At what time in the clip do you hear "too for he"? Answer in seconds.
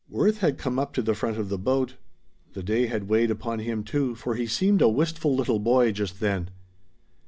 3.83-4.47